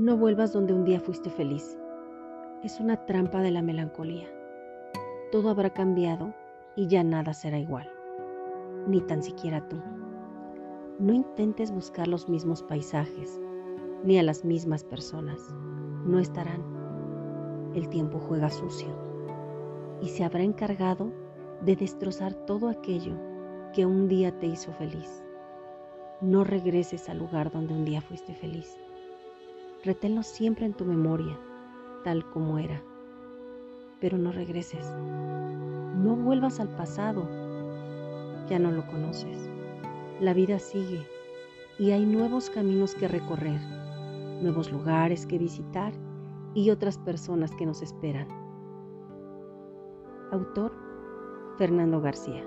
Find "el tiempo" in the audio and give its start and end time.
17.74-18.20